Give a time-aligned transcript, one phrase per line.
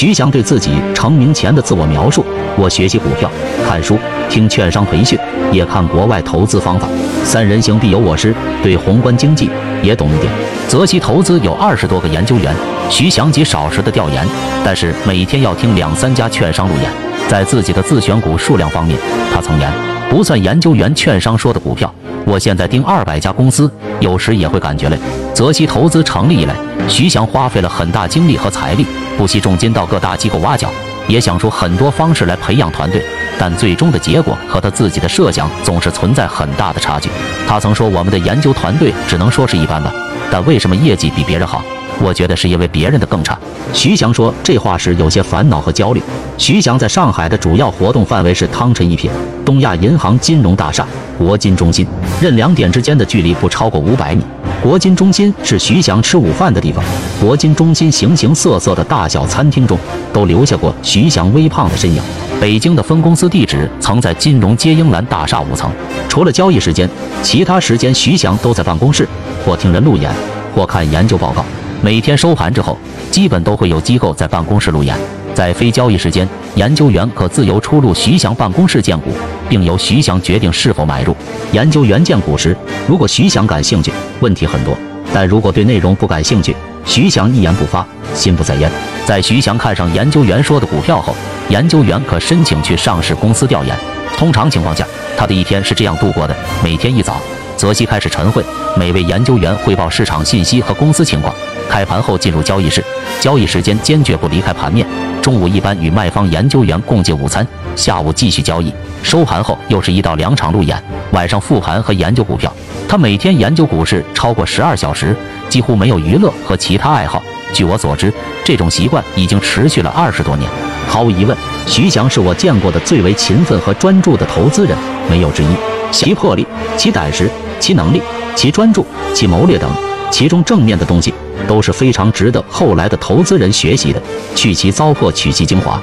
[0.00, 2.24] 徐翔对自己成名前的自我描述：
[2.56, 3.30] 我学习股票，
[3.68, 3.98] 看书，
[4.30, 5.18] 听券商培训，
[5.52, 6.88] 也看国外投资方法。
[7.22, 9.50] 三人行必有我师，对宏观经济
[9.82, 10.32] 也懂一点。
[10.66, 12.50] 泽熙投资有二十多个研究员，
[12.88, 14.26] 徐翔极少时的调研，
[14.64, 16.90] 但是每天要听两三家券商路演。
[17.28, 18.98] 在自己的自选股数量方面，
[19.34, 19.70] 他曾言，
[20.08, 21.94] 不算研究员、券商说的股票，
[22.24, 23.70] 我现在盯二百家公司，
[24.00, 24.96] 有时也会感觉累。
[25.34, 26.54] 泽熙投资成立以来，
[26.88, 28.86] 徐翔花费了很大精力和财力，
[29.16, 30.70] 不惜重金到各大机构挖角，
[31.08, 33.02] 也想出很多方式来培养团队，
[33.38, 37.08] 但最终的结果和他自己的设想总是存在很大的差距。
[37.46, 39.92] 他曾说，我们的研究团队只能说是一般吧，
[40.30, 41.62] 但为什么业绩比别人好？
[42.02, 43.38] 我觉得是因为别人的更差。
[43.72, 46.02] 徐翔说这话时有些烦恼和焦虑。
[46.38, 49.10] 徐翔在上海的主要活动范围是汤臣一品、
[49.44, 50.86] 东亚银行金融大厦、
[51.18, 51.86] 国金中心，
[52.20, 54.22] 任两点之间的距离不超过五百米。
[54.62, 56.84] 国金中心是徐翔吃午饭的地方。
[57.20, 59.78] 国金中心形形色色的大小餐厅中，
[60.12, 62.02] 都留下过徐翔微胖的身影。
[62.40, 65.70] 北京的分公司地址曾在金融街英兰大厦五层。
[66.08, 66.88] 除了交易时间，
[67.22, 69.06] 其他时间徐翔都在办公室，
[69.44, 70.10] 或听人路演，
[70.54, 71.44] 或看研究报告。
[71.82, 72.76] 每天收盘之后，
[73.10, 74.94] 基本都会有机构在办公室路演。
[75.32, 79.10] 在非交易时间，研究员可自由出入徐翔办公室荐股，
[79.48, 81.16] 并由徐翔决定是否买入。
[81.52, 82.54] 研究员荐股时，
[82.86, 84.74] 如果徐翔感兴趣，问题很多；
[85.14, 88.70] 但如果对内容不感兴趣，徐翔一言不发，心不在焉。
[89.06, 91.14] 在徐翔看上研究员说的股票后，
[91.48, 93.74] 研究员可申请去上市公司调研。
[94.18, 94.86] 通常情况下，
[95.16, 97.18] 他的一天是这样度过的：每天一早，
[97.60, 98.42] 泽熙开始晨会，
[98.74, 101.30] 每位研究员汇报市场信息和公司情况。
[101.68, 102.82] 开盘后进入交易室，
[103.20, 104.86] 交易时间坚决不离开盘面。
[105.20, 108.72] 中午一般与卖方研究员共进午餐，下午继续交易。
[109.02, 112.50] 收盘后又是一到两场路演，晚上复盘和研究股票。
[112.88, 115.14] 他每天研究股市超过十二小时，
[115.50, 117.22] 几乎没有娱乐和其他爱好。
[117.52, 118.10] 据我所知，
[118.42, 120.50] 这种习惯已经持续了二十多年。
[120.88, 121.36] 毫无疑问，
[121.66, 124.74] 徐翔是我见过的最为勤奋和专注的投资人，
[125.10, 125.48] 没有之一。
[125.92, 127.28] 其魄力、其胆识、
[127.60, 128.02] 其能力、
[128.34, 128.84] 其专注、
[129.14, 129.70] 其谋略等，
[130.10, 131.14] 其中正面的东西。
[131.48, 134.00] 都是非常值得后来的投资人学习的，
[134.36, 135.80] 去其糟粕，取其精华。